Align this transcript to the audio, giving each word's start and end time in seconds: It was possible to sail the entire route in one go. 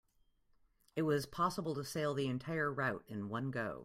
It 0.95 1.03
was 1.03 1.27
possible 1.27 1.75
to 1.75 1.83
sail 1.83 2.15
the 2.15 2.25
entire 2.27 2.73
route 2.73 3.05
in 3.07 3.29
one 3.29 3.51
go. 3.51 3.79